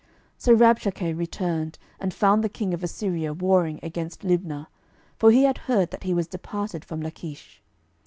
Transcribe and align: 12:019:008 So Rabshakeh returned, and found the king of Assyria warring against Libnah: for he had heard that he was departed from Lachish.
12:019:008 0.01 0.09
So 0.39 0.55
Rabshakeh 0.55 1.15
returned, 1.15 1.77
and 1.99 2.11
found 2.11 2.43
the 2.43 2.49
king 2.49 2.73
of 2.73 2.81
Assyria 2.83 3.33
warring 3.33 3.79
against 3.83 4.21
Libnah: 4.23 4.65
for 5.19 5.29
he 5.29 5.43
had 5.43 5.59
heard 5.69 5.91
that 5.91 6.05
he 6.05 6.13
was 6.15 6.25
departed 6.25 6.83
from 6.83 7.01
Lachish. 7.01 7.61